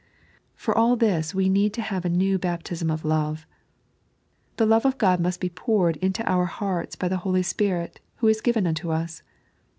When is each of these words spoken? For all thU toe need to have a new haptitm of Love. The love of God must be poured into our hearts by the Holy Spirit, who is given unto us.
For 0.55 0.75
all 0.75 0.95
thU 0.95 1.21
toe 1.21 1.37
need 1.37 1.73
to 1.75 1.81
have 1.83 2.03
a 2.05 2.09
new 2.09 2.39
haptitm 2.39 2.91
of 2.91 3.05
Love. 3.05 3.45
The 4.57 4.65
love 4.65 4.83
of 4.83 4.97
God 4.97 5.19
must 5.19 5.39
be 5.39 5.47
poured 5.47 5.97
into 5.97 6.25
our 6.27 6.45
hearts 6.45 6.95
by 6.95 7.07
the 7.07 7.17
Holy 7.21 7.43
Spirit, 7.43 7.99
who 8.15 8.27
is 8.27 8.41
given 8.41 8.65
unto 8.65 8.89
us. 8.89 9.21